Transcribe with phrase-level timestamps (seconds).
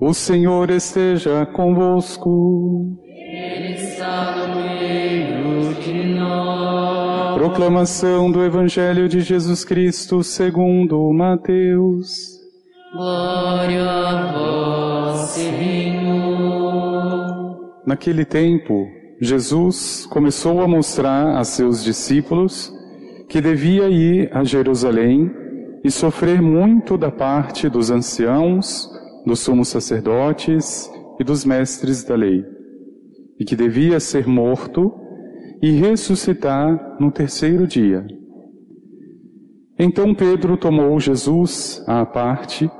[0.00, 2.98] O Senhor esteja convosco.
[3.06, 7.38] Ele está no meio de nós.
[7.38, 12.40] Proclamação do Evangelho de Jesus Cristo segundo Mateus.
[12.92, 16.50] Glória a vós, Senhor.
[17.86, 18.88] Naquele tempo,
[19.20, 22.72] Jesus começou a mostrar a seus discípulos
[23.28, 25.30] que devia ir a Jerusalém
[25.82, 28.88] e sofrer muito da parte dos anciãos,
[29.24, 32.44] dos sumos sacerdotes e dos mestres da lei,
[33.38, 34.92] e que devia ser morto
[35.62, 38.06] e ressuscitar no terceiro dia.
[39.78, 42.70] Então Pedro tomou Jesus à parte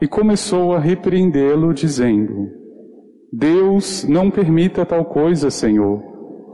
[0.00, 2.48] e começou a repreendê-lo, dizendo:
[3.32, 6.02] Deus não permita tal coisa, Senhor,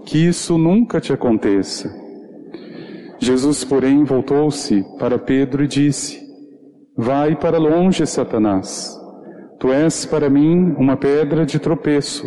[0.05, 2.04] que isso nunca te aconteça.
[3.19, 6.21] Jesus, porém, voltou-se para Pedro e disse:
[6.97, 8.99] Vai para longe, Satanás.
[9.59, 12.27] Tu és para mim uma pedra de tropeço,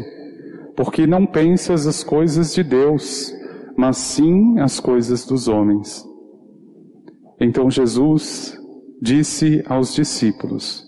[0.76, 3.34] porque não pensas as coisas de Deus,
[3.78, 6.04] mas sim as coisas dos homens.
[7.40, 8.58] Então Jesus
[9.02, 10.84] disse aos discípulos: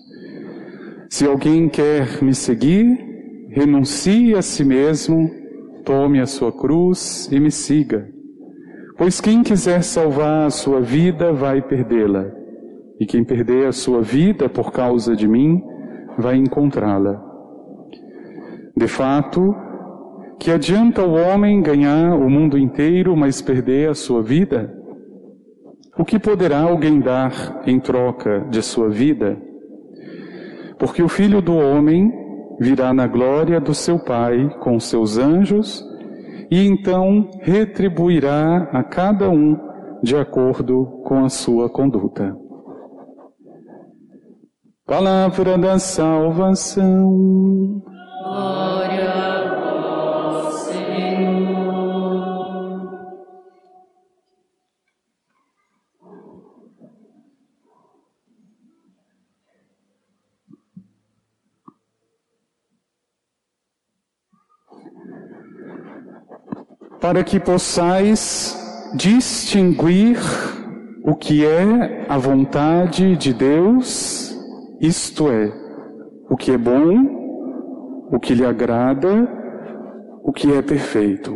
[1.09, 2.97] Se alguém quer me seguir,
[3.49, 5.29] renuncie a si mesmo,
[5.85, 8.18] tome a sua cruz e me siga.
[8.99, 12.25] Pois quem quiser salvar a sua vida vai perdê-la,
[12.99, 15.63] e quem perder a sua vida por causa de mim
[16.17, 17.23] vai encontrá-la.
[18.75, 19.55] De fato,
[20.37, 24.69] que adianta o homem ganhar o mundo inteiro, mas perder a sua vida?
[25.97, 29.37] O que poderá alguém dar em troca de sua vida?
[30.77, 32.11] Porque o filho do homem
[32.59, 35.88] virá na glória do seu Pai com seus anjos
[36.49, 39.57] e então retribuirá a cada um
[40.01, 42.35] de acordo com a sua conduta.
[44.85, 47.19] Palavra da salvação.
[67.09, 68.55] Para que possais
[68.93, 70.19] distinguir
[71.03, 74.37] o que é a vontade de Deus,
[74.79, 75.51] isto é,
[76.29, 76.93] o que é bom,
[78.11, 79.27] o que lhe agrada,
[80.23, 81.35] o que é perfeito.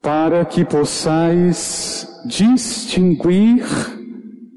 [0.00, 3.66] Para que possais distinguir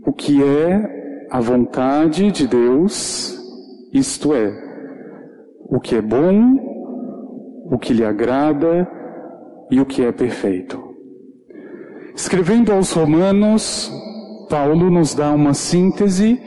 [0.06, 3.38] o que é a vontade de Deus,
[3.92, 4.58] isto é,
[5.70, 6.56] o que é bom,
[7.70, 8.96] o que lhe agrada
[9.70, 10.96] e o que é perfeito.
[12.16, 13.92] Escrevendo aos Romanos,
[14.50, 16.40] Paulo nos dá uma síntese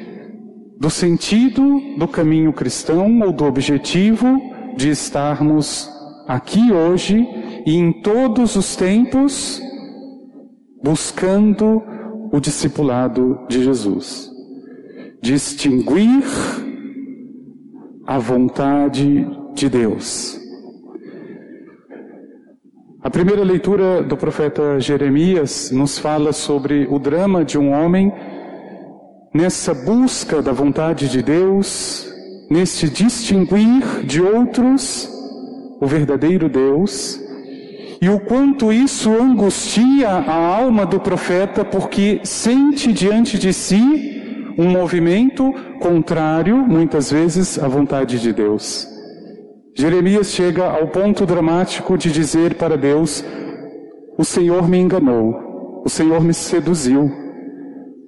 [0.78, 1.62] do sentido
[1.98, 4.40] do caminho cristão ou do objetivo
[4.76, 5.88] de estarmos
[6.26, 7.28] aqui hoje
[7.66, 9.60] e em todos os tempos
[10.82, 11.82] buscando
[12.32, 14.30] o discipulado de Jesus.
[15.22, 16.24] Distinguir
[18.06, 20.39] a vontade de Deus.
[23.02, 28.12] A primeira leitura do profeta Jeremias nos fala sobre o drama de um homem
[29.32, 32.06] nessa busca da vontade de Deus,
[32.50, 35.08] neste distinguir de outros
[35.80, 37.18] o verdadeiro Deus,
[38.02, 44.68] e o quanto isso angustia a alma do profeta, porque sente diante de si um
[44.68, 48.99] movimento contrário, muitas vezes, à vontade de Deus.
[49.80, 53.24] Jeremias chega ao ponto dramático de dizer para Deus:
[54.18, 57.10] O Senhor me enganou, o Senhor me seduziu,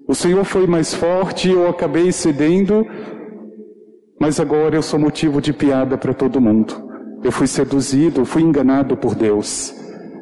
[0.07, 2.87] o Senhor foi mais forte e eu acabei cedendo,
[4.21, 6.75] mas agora eu sou motivo de piada para todo mundo.
[7.25, 9.75] Eu fui seduzido, fui enganado por Deus,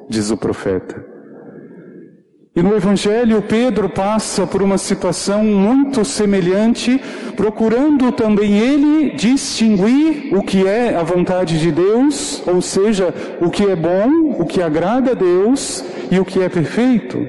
[0.08, 1.09] diz o profeta.
[2.54, 7.00] E no Evangelho, Pedro passa por uma situação muito semelhante,
[7.36, 13.62] procurando também ele distinguir o que é a vontade de Deus, ou seja, o que
[13.62, 17.24] é bom, o que agrada a Deus e o que é perfeito.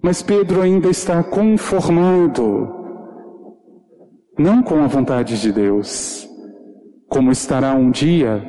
[0.00, 2.68] Mas Pedro ainda está conformado,
[4.38, 6.26] não com a vontade de Deus,
[7.08, 8.48] como estará um dia,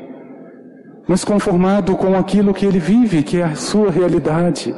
[1.07, 4.73] mas conformado com aquilo que ele vive, que é a sua realidade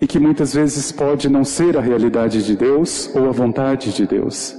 [0.00, 4.06] e que muitas vezes pode não ser a realidade de Deus ou a vontade de
[4.06, 4.56] Deus.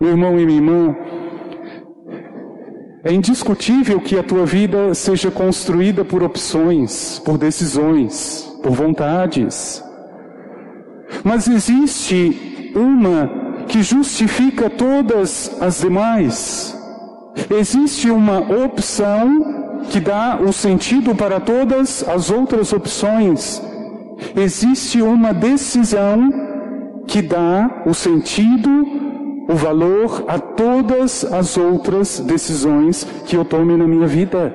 [0.00, 0.96] Meu irmão e minha irmã,
[3.04, 9.82] é indiscutível que a tua vida seja construída por opções, por decisões, por vontades.
[11.22, 13.30] mas existe uma
[13.68, 16.76] que justifica todas as demais.
[17.48, 23.62] Existe uma opção que dá o sentido para todas as outras opções.
[24.34, 26.30] Existe uma decisão
[27.06, 28.68] que dá o sentido,
[29.48, 34.54] o valor a todas as outras decisões que eu tome na minha vida.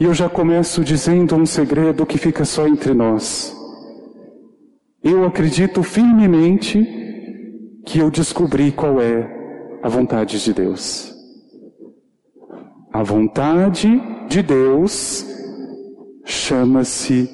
[0.00, 3.54] E eu já começo dizendo um segredo que fica só entre nós.
[5.02, 6.84] Eu acredito firmemente
[7.86, 11.14] que eu descobri qual é a vontade de Deus.
[12.92, 15.24] A vontade de Deus
[16.24, 17.30] chama-se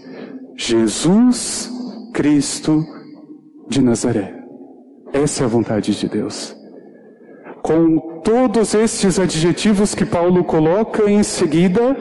[0.65, 1.69] Jesus
[2.15, 2.87] Cristo
[3.69, 4.33] de Nazaré.
[5.13, 6.57] Essa é a vontade de Deus.
[7.65, 11.97] Com todos estes adjetivos que Paulo coloca em seguida,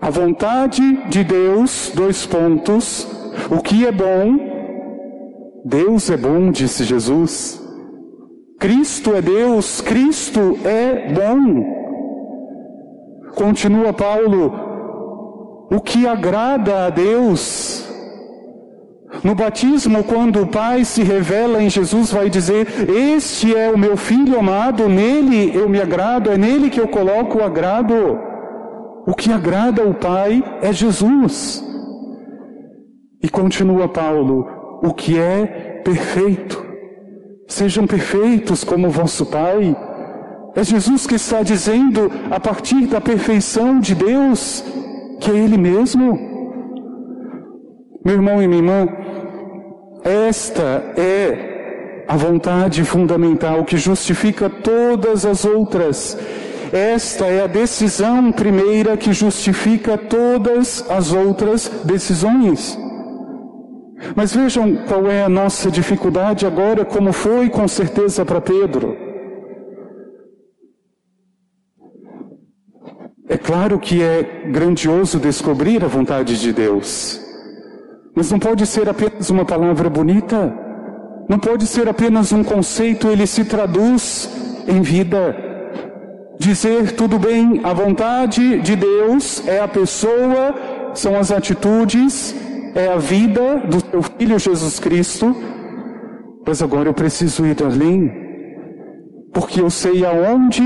[0.00, 3.06] a vontade de Deus, dois pontos,
[3.48, 4.36] o que é bom,
[5.64, 7.62] Deus é bom, disse Jesus.
[8.58, 11.64] Cristo é Deus, Cristo é bom.
[13.36, 14.69] Continua Paulo,
[15.70, 17.86] o que agrada a Deus.
[19.22, 23.96] No batismo, quando o Pai se revela em Jesus, vai dizer: Este é o meu
[23.96, 28.18] filho amado, nele eu me agrado, é nele que eu coloco o agrado.
[29.06, 31.64] O que agrada ao Pai é Jesus.
[33.22, 34.46] E continua Paulo:
[34.82, 36.64] o que é perfeito.
[37.46, 39.76] Sejam perfeitos como vosso Pai.
[40.54, 44.64] É Jesus que está dizendo, a partir da perfeição de Deus,
[45.20, 46.18] que é Ele mesmo.
[48.04, 48.88] Meu irmão e minha irmã,
[50.02, 56.18] esta é a vontade fundamental que justifica todas as outras.
[56.72, 62.78] Esta é a decisão primeira que justifica todas as outras decisões.
[64.16, 69.09] Mas vejam qual é a nossa dificuldade agora, como foi com certeza para Pedro.
[73.30, 77.20] É claro que é grandioso descobrir a vontade de Deus,
[78.12, 80.52] mas não pode ser apenas uma palavra bonita,
[81.28, 84.28] não pode ser apenas um conceito, ele se traduz
[84.66, 85.36] em vida.
[86.40, 90.52] Dizer tudo bem, a vontade de Deus é a pessoa,
[90.92, 92.34] são as atitudes,
[92.74, 95.36] é a vida do seu filho Jesus Cristo,
[96.44, 98.10] mas agora eu preciso ir além,
[99.32, 100.62] porque eu sei aonde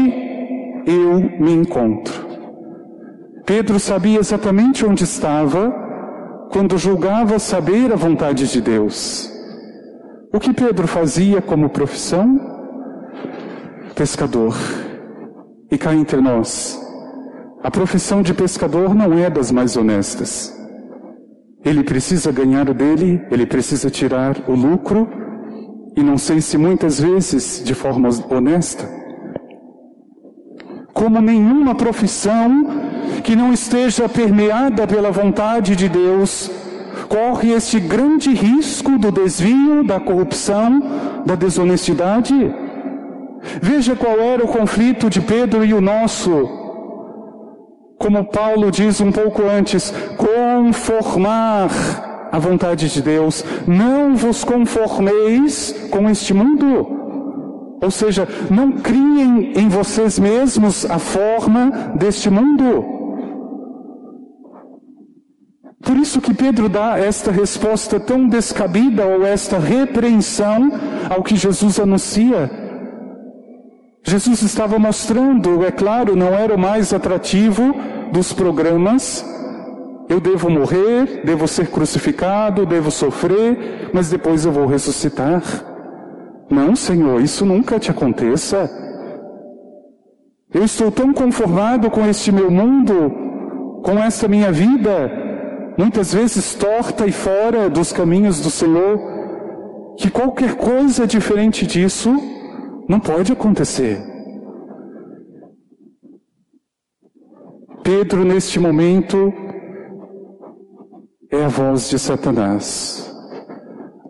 [0.87, 2.24] eu me encontro.
[3.47, 5.71] Pedro sabia exatamente onde estava
[6.51, 9.31] quando julgava saber a vontade de Deus.
[10.33, 12.41] O que Pedro fazia como profissão?
[13.95, 14.57] Pescador.
[15.71, 16.81] E cá entre nós,
[17.63, 20.55] a profissão de pescador não é das mais honestas.
[21.63, 25.07] Ele precisa ganhar o dele, ele precisa tirar o lucro,
[25.97, 28.89] e não sei se muitas vezes de forma honesta.
[30.93, 36.51] Como nenhuma profissão que não esteja permeada pela vontade de Deus,
[37.09, 40.83] corre este grande risco do desvio, da corrupção,
[41.25, 42.35] da desonestidade.
[43.61, 46.49] Veja qual era o conflito de Pedro e o nosso.
[47.99, 51.71] Como Paulo diz um pouco antes, conformar
[52.33, 53.45] a vontade de Deus.
[53.67, 57.04] Não vos conformeis com este mundo.
[57.81, 62.95] Ou seja, não criem em vocês mesmos a forma deste mundo.
[65.85, 70.73] Por isso que Pedro dá esta resposta tão descabida ou esta repreensão
[71.11, 72.51] ao que Jesus anuncia.
[74.03, 77.75] Jesus estava mostrando, é claro, não era o mais atrativo
[78.11, 79.25] dos programas.
[80.09, 85.43] Eu devo morrer, devo ser crucificado, devo sofrer, mas depois eu vou ressuscitar.
[86.55, 88.71] Não, Senhor, isso nunca te aconteça.
[90.53, 95.11] Eu estou tão conformado com este meu mundo, com esta minha vida,
[95.77, 99.01] muitas vezes torta e fora dos caminhos do Senhor,
[99.99, 102.15] que qualquer coisa diferente disso
[102.89, 104.01] não pode acontecer.
[107.83, 109.35] Pedro, neste momento,
[111.33, 113.14] é a voz de Satanás.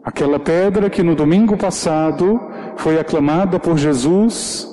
[0.04, 2.38] Aquela pedra que no domingo passado
[2.76, 4.68] foi aclamada por Jesus,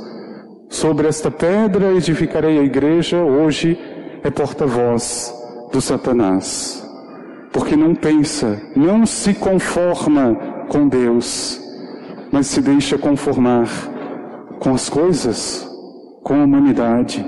[0.70, 3.80] sobre esta pedra edificarei a igreja, hoje
[4.24, 5.34] é porta-voz
[5.72, 6.86] do Satanás.
[7.54, 10.36] Porque não pensa, não se conforma
[10.68, 11.62] com Deus,
[12.30, 13.68] mas se deixa conformar
[14.60, 15.66] com as coisas,
[16.24, 17.26] com a humanidade.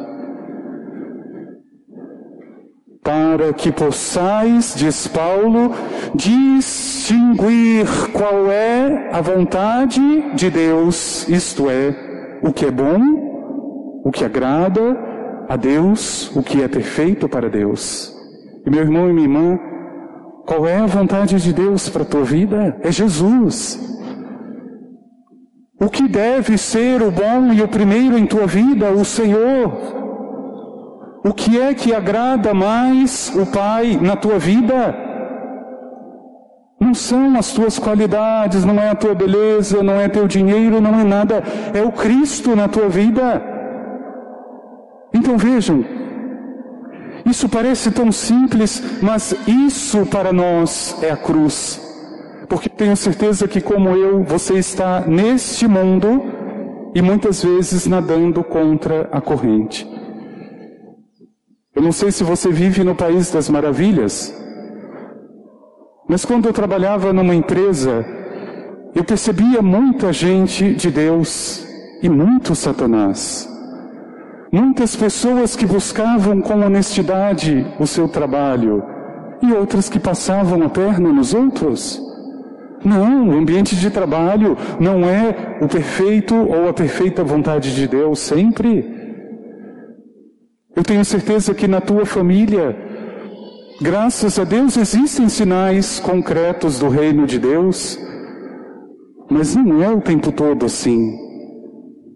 [3.04, 5.72] Para que possais, diz Paulo,
[6.16, 10.02] distinguir qual é a vontade
[10.34, 11.94] de Deus, isto é,
[12.42, 13.02] o que é bom,
[14.06, 14.98] o que agrada
[15.50, 18.16] a Deus, o que é perfeito para Deus.
[18.66, 19.60] E meu irmão e minha irmã,
[20.46, 22.78] qual é a vontade de Deus para a tua vida?
[22.82, 23.80] É Jesus.
[25.80, 28.92] O que deve ser o bom e o primeiro em tua vida?
[28.92, 30.03] O Senhor.
[31.26, 34.94] O que é que agrada mais o Pai na tua vida?
[36.78, 41.00] Não são as tuas qualidades, não é a tua beleza, não é teu dinheiro, não
[41.00, 41.42] é nada.
[41.74, 43.42] É o Cristo na tua vida.
[45.14, 45.86] Então vejam,
[47.26, 51.80] isso parece tão simples, mas isso para nós é a cruz.
[52.50, 56.22] Porque tenho certeza que, como eu, você está neste mundo
[56.94, 59.93] e muitas vezes nadando contra a corrente.
[61.76, 64.34] Eu não sei se você vive no país das maravilhas,
[66.08, 68.06] mas quando eu trabalhava numa empresa,
[68.94, 71.66] eu percebia muita gente de Deus
[72.04, 73.50] e muito Satanás.
[74.52, 78.84] Muitas pessoas que buscavam com honestidade o seu trabalho
[79.42, 82.00] e outras que passavam a perna nos outros.
[82.86, 88.20] Não, o ambiente de trabalho não é o perfeito ou a perfeita vontade de Deus
[88.20, 88.93] sempre.
[90.76, 92.76] Eu tenho certeza que na tua família,
[93.80, 98.00] graças a Deus, existem sinais concretos do reino de Deus,
[99.30, 101.16] mas não é o tempo todo assim.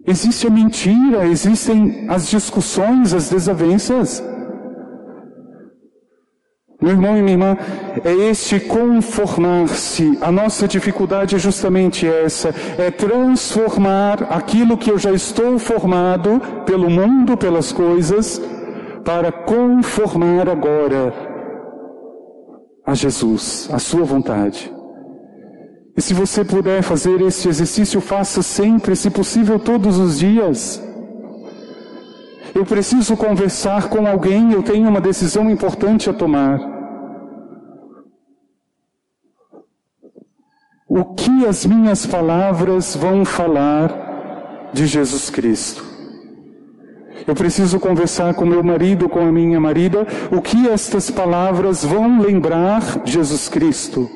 [0.06, 4.22] Existe a mentira, existem as discussões, as desavenças.
[6.88, 7.56] Meu irmão e minha irmã,
[8.02, 10.16] é este conformar-se.
[10.22, 16.88] A nossa dificuldade é justamente essa: é transformar aquilo que eu já estou formado pelo
[16.88, 18.40] mundo, pelas coisas,
[19.04, 21.12] para conformar agora
[22.86, 24.72] a Jesus, a Sua vontade.
[25.94, 30.82] E se você puder fazer esse exercício, faça sempre, se possível, todos os dias.
[32.54, 36.77] Eu preciso conversar com alguém, eu tenho uma decisão importante a tomar.
[40.98, 45.84] O que as minhas palavras vão falar de Jesus Cristo?
[47.24, 52.20] Eu preciso conversar com meu marido, com a minha marida, o que estas palavras vão
[52.20, 54.10] lembrar Jesus Cristo?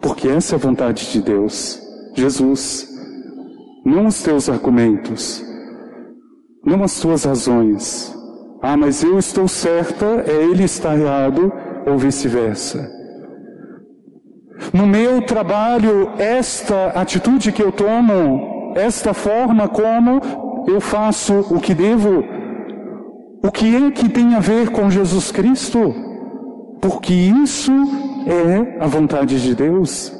[0.00, 1.80] Porque essa é a vontade de Deus.
[2.16, 2.88] Jesus,
[3.84, 5.44] não os teus argumentos,
[6.64, 8.12] não as tuas razões.
[8.60, 11.52] Ah, mas eu estou certa, é ele está errado,
[11.86, 12.95] ou vice-versa.
[14.72, 20.20] No meu trabalho, esta atitude que eu tomo, esta forma como
[20.66, 22.24] eu faço o que devo,
[23.42, 25.94] o que é que tem a ver com Jesus Cristo?
[26.80, 27.72] Porque isso
[28.26, 30.12] é a vontade de Deus.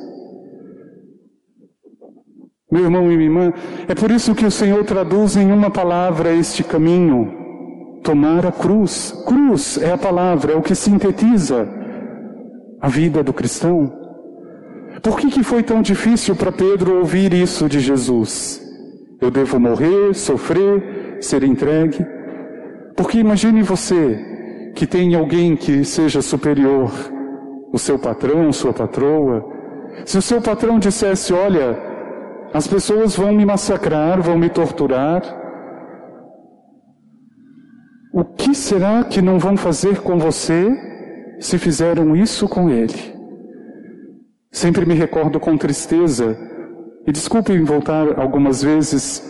[2.71, 3.53] Meu irmão e minha irmã,
[3.89, 7.33] é por isso que o Senhor traduz em uma palavra este caminho:
[8.03, 9.13] tomar a cruz.
[9.27, 11.69] Cruz é a palavra, é o que sintetiza
[12.81, 14.06] a vida do cristão.
[15.03, 18.63] Por que, que foi tão difícil para Pedro ouvir isso de Jesus?
[19.21, 22.05] Eu devo morrer, sofrer, ser entregue?
[22.97, 26.91] Porque imagine você que tem alguém que seja superior
[27.73, 29.45] o seu patrão, sua patroa,
[30.05, 31.79] se o seu patrão dissesse: Olha,
[32.53, 35.23] as pessoas vão me massacrar, vão me torturar,
[38.13, 40.75] o que será que não vão fazer com você
[41.39, 43.16] se fizeram isso com ele?
[44.57, 46.35] Sempre me recordo com tristeza,
[47.07, 49.23] e desculpem voltar algumas vezes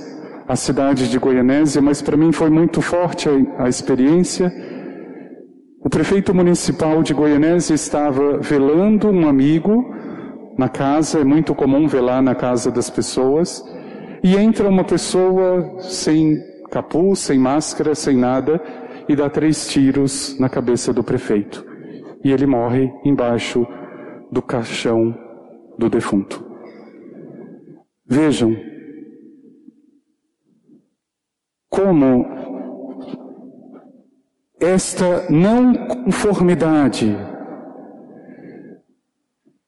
[0.47, 4.52] à cidade de Goianésia, mas para mim foi muito forte a, a experiência
[5.87, 9.85] o prefeito municipal de Goianésia estava velando um amigo
[10.59, 13.62] na casa, é muito comum velar na casa das pessoas,
[14.21, 16.38] e entra uma pessoa sem
[16.73, 18.61] capuz, sem máscara, sem nada,
[19.09, 21.64] e dá três tiros na cabeça do prefeito.
[22.25, 23.64] E ele morre embaixo
[24.30, 25.14] do caixão
[25.78, 26.45] do defunto.
[28.06, 28.56] Vejam
[31.68, 32.26] como
[34.61, 37.16] esta não conformidade.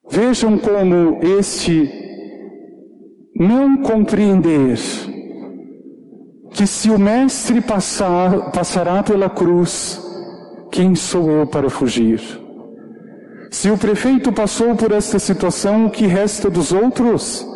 [0.09, 1.87] Vejam como este
[3.35, 4.77] não compreender
[6.51, 10.01] que se o Mestre passar, passará pela cruz,
[10.71, 12.19] quem sou eu para fugir?
[13.51, 17.47] Se o prefeito passou por esta situação, o que resta dos outros?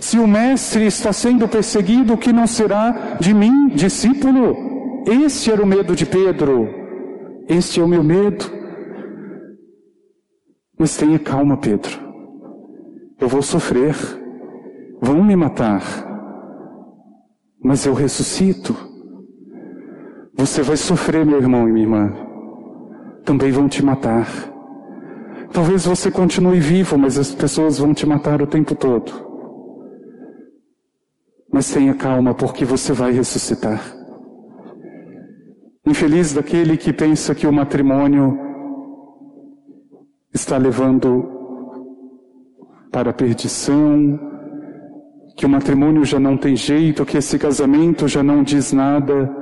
[0.00, 5.02] Se o Mestre está sendo perseguido, o que não será de mim, discípulo?
[5.06, 6.68] Esse era o medo de Pedro.
[7.48, 8.44] Este é o meu medo.
[10.78, 11.98] Mas tenha calma, Pedro.
[13.18, 13.94] Eu vou sofrer.
[15.00, 15.82] Vão me matar.
[17.62, 18.76] Mas eu ressuscito.
[20.34, 22.12] Você vai sofrer, meu irmão e minha irmã.
[23.24, 24.55] Também vão te matar.
[25.52, 29.12] Talvez você continue vivo, mas as pessoas vão te matar o tempo todo.
[31.52, 33.80] Mas tenha calma, porque você vai ressuscitar.
[35.86, 38.38] Infeliz daquele que pensa que o matrimônio
[40.34, 41.36] está levando
[42.90, 44.18] para a perdição,
[45.36, 49.34] que o matrimônio já não tem jeito, que esse casamento já não diz nada.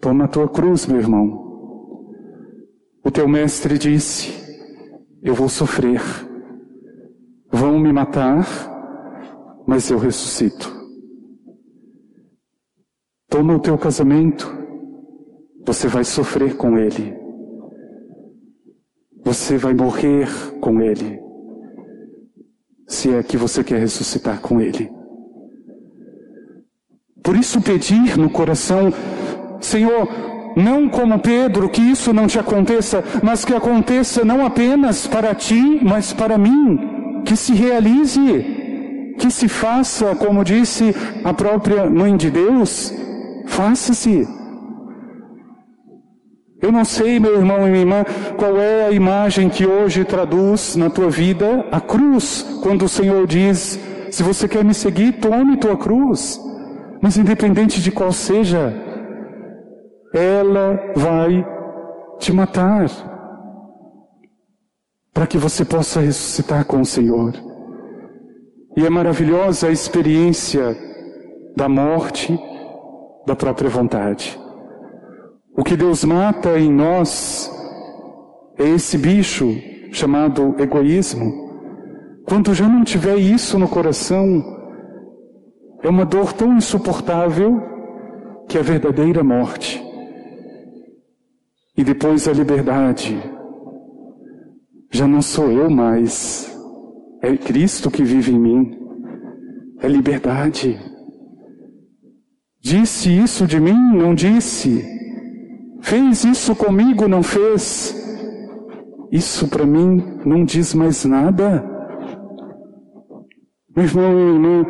[0.00, 1.47] Toma a tua cruz, meu irmão.
[3.08, 4.30] O teu mestre disse:
[5.22, 5.98] Eu vou sofrer,
[7.50, 8.46] vão me matar,
[9.66, 10.70] mas eu ressuscito.
[13.30, 14.46] Toma o teu casamento,
[15.64, 17.16] você vai sofrer com ele,
[19.24, 20.28] você vai morrer
[20.60, 21.18] com ele,
[22.86, 24.92] se é que você quer ressuscitar com ele.
[27.24, 28.92] Por isso, pedir no coração,
[29.62, 30.06] Senhor,
[30.58, 35.80] não como Pedro, que isso não te aconteça, mas que aconteça não apenas para ti,
[35.82, 42.30] mas para mim, que se realize, que se faça, como disse a própria Mãe de
[42.30, 42.92] Deus,
[43.46, 44.26] faça-se.
[46.60, 48.04] Eu não sei, meu irmão e minha irmã,
[48.36, 53.26] qual é a imagem que hoje traduz na tua vida a cruz, quando o Senhor
[53.28, 53.78] diz:
[54.10, 56.40] se você quer me seguir, tome tua cruz.
[57.00, 58.74] Mas independente de qual seja,
[60.12, 61.46] ela vai
[62.18, 62.86] te matar.
[65.12, 67.32] Para que você possa ressuscitar com o Senhor.
[68.76, 70.76] E é maravilhosa a experiência
[71.56, 72.38] da morte
[73.26, 74.38] da própria vontade.
[75.56, 77.50] O que Deus mata em nós
[78.56, 79.56] é esse bicho
[79.92, 81.48] chamado egoísmo.
[82.28, 84.44] Quando já não tiver isso no coração,
[85.82, 87.60] é uma dor tão insuportável
[88.48, 89.87] que é a verdadeira morte.
[91.78, 93.16] E depois a liberdade.
[94.90, 96.52] Já não sou eu mais,
[97.22, 98.78] é Cristo que vive em mim.
[99.80, 100.76] É liberdade.
[102.60, 103.78] Disse isso de mim?
[103.94, 104.84] Não disse.
[105.80, 107.06] Fez isso comigo?
[107.06, 107.94] Não fez.
[109.12, 111.64] Isso para mim não diz mais nada.
[113.76, 114.66] Meu irmão e irmã,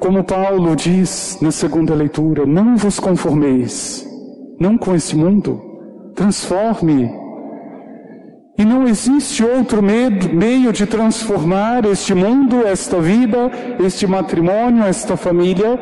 [0.00, 4.08] como Paulo diz na segunda leitura, não vos conformeis,
[4.58, 5.75] não com esse mundo,
[6.16, 7.08] transforme.
[8.58, 13.50] E não existe outro meio de transformar este mundo, esta vida,
[13.84, 15.78] este matrimônio, esta família,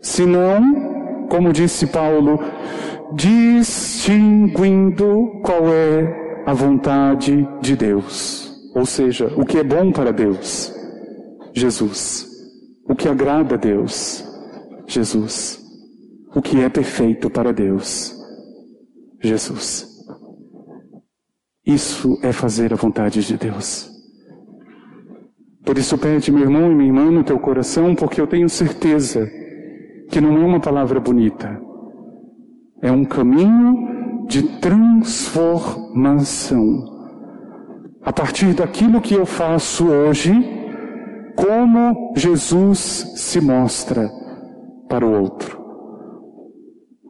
[0.00, 2.40] senão, como disse Paulo,
[3.12, 5.06] distinguindo
[5.44, 8.50] qual é a vontade de Deus.
[8.74, 10.74] Ou seja, o que é bom para Deus,
[11.52, 12.26] Jesus.
[12.88, 14.24] O que agrada a Deus,
[14.86, 15.62] Jesus.
[16.34, 18.17] O que é perfeito para Deus,
[19.20, 19.86] Jesus.
[21.66, 23.90] Isso é fazer a vontade de Deus.
[25.64, 29.28] Por isso pede, meu irmão e minha irmã, no teu coração, porque eu tenho certeza
[30.10, 31.60] que não é uma palavra bonita.
[32.80, 36.96] É um caminho de transformação.
[38.02, 40.32] A partir daquilo que eu faço hoje,
[41.36, 44.08] como Jesus se mostra
[44.88, 45.57] para o outro.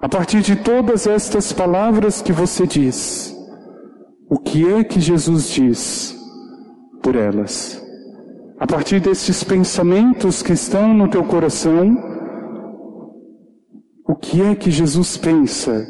[0.01, 3.37] A partir de todas estas palavras que você diz,
[4.31, 6.17] o que é que Jesus diz
[7.03, 7.85] por elas?
[8.61, 11.97] A partir desses pensamentos que estão no teu coração,
[14.07, 15.85] o que é que Jesus pensa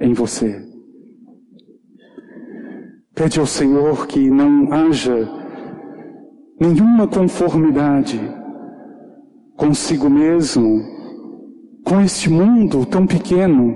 [0.00, 0.60] em você?
[3.14, 5.28] Pede ao Senhor que não haja
[6.60, 8.20] nenhuma conformidade
[9.56, 10.97] consigo mesmo,
[11.88, 13.74] com este mundo tão pequeno,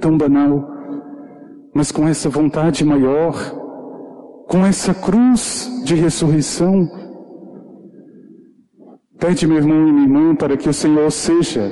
[0.00, 0.66] tão banal,
[1.74, 3.34] mas com essa vontade maior,
[4.48, 6.88] com essa cruz de ressurreição.
[9.18, 11.70] Pede, meu irmão e minha irmã, para que o Senhor seja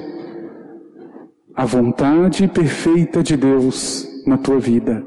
[1.54, 5.02] a vontade perfeita de Deus na tua vida.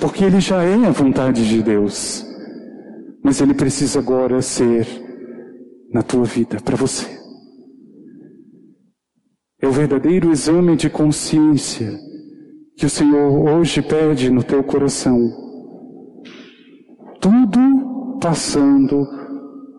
[0.00, 2.24] Porque Ele já é a vontade de Deus.
[3.20, 4.86] Mas Ele precisa agora ser
[5.92, 7.17] na tua vida, para você.
[9.60, 11.98] É o verdadeiro exame de consciência
[12.76, 15.18] que o Senhor hoje pede no teu coração.
[17.20, 19.06] Tudo passando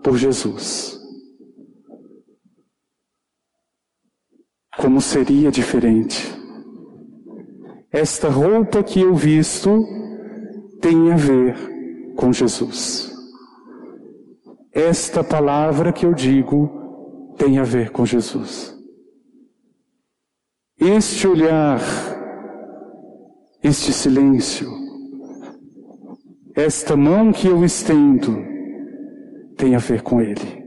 [0.04, 1.00] por Jesus.
[4.78, 6.39] Como seria diferente?
[7.92, 9.86] esta roupa que eu visto
[10.80, 13.12] tem a ver com Jesus.
[14.72, 18.79] Esta palavra que eu digo tem a ver com Jesus.
[20.82, 21.82] Este olhar,
[23.62, 24.72] este silêncio,
[26.56, 28.42] esta mão que eu estendo
[29.58, 30.63] tem a ver com Ele.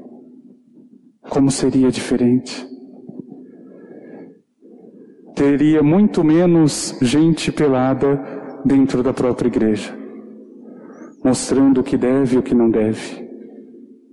[1.31, 2.69] Como seria diferente?
[5.35, 8.23] Teria muito menos gente pelada
[8.67, 9.97] dentro da própria igreja,
[11.25, 13.27] mostrando o que deve e o que não deve.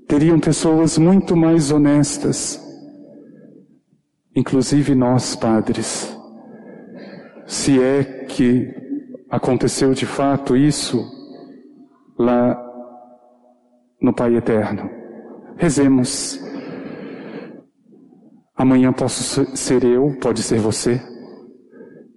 [0.07, 2.68] Teriam pessoas muito mais honestas,
[4.35, 6.15] inclusive nós, padres.
[7.45, 8.73] Se é que
[9.29, 11.05] aconteceu de fato isso
[12.17, 12.57] lá
[14.01, 14.89] no Pai Eterno.
[15.57, 16.39] Rezemos.
[18.55, 21.01] Amanhã posso ser eu, pode ser você.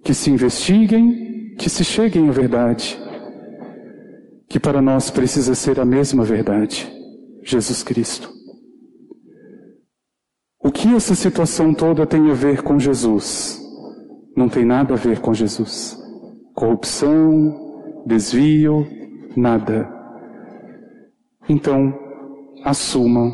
[0.03, 2.99] Que se investiguem, que se cheguem à verdade.
[4.49, 6.91] Que para nós precisa ser a mesma verdade,
[7.43, 8.29] Jesus Cristo.
[10.73, 13.61] Que essa situação toda tem a ver com Jesus?
[14.35, 15.97] Não tem nada a ver com Jesus.
[16.53, 18.85] Corrupção, desvio,
[19.35, 19.87] nada.
[21.47, 21.93] Então,
[22.63, 23.31] assumam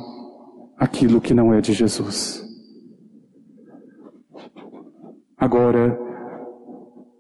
[0.78, 2.43] aquilo que não é de Jesus.
[5.38, 5.97] Agora,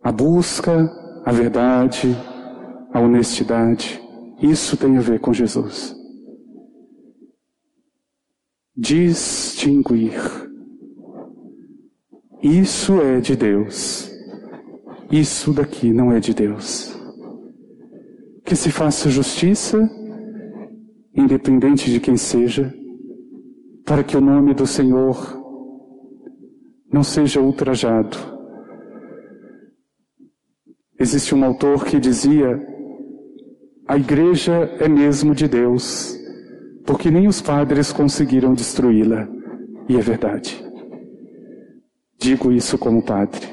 [0.03, 0.91] a busca,
[1.25, 2.15] a verdade,
[2.93, 4.01] a honestidade,
[4.41, 5.98] isso tem a ver com Jesus.
[8.81, 10.13] Distinguir.
[12.41, 14.09] Isso é de Deus.
[15.11, 16.97] Isso daqui não é de Deus.
[18.45, 19.77] Que se faça justiça,
[21.13, 22.73] independente de quem seja,
[23.85, 25.37] para que o nome do Senhor
[26.89, 28.17] não seja ultrajado.
[30.97, 32.65] Existe um autor que dizia:
[33.85, 36.18] a igreja é mesmo de Deus,
[36.89, 39.27] porque nem os padres conseguiram destruí-la.
[39.87, 40.59] E é verdade.
[42.17, 43.47] Digo isso como padre.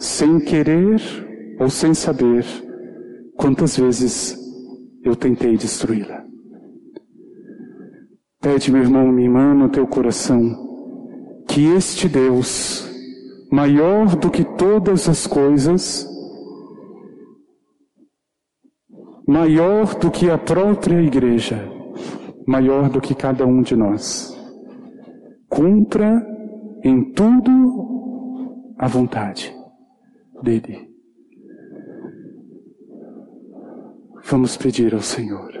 [0.00, 1.00] Sem querer
[1.60, 2.44] ou sem saber,
[3.36, 4.36] quantas vezes
[5.04, 6.24] eu tentei destruí-la.
[8.40, 10.56] Pede, meu irmão, minha irmã, no teu coração,
[11.46, 12.84] que este Deus,
[13.48, 16.04] maior do que todas as coisas,
[19.24, 21.77] maior do que a própria igreja,
[22.48, 24.34] maior do que cada um de nós,
[25.50, 26.26] cumpra
[26.82, 29.54] em tudo a vontade
[30.42, 30.88] dele.
[34.24, 35.57] Vamos pedir ao Senhor.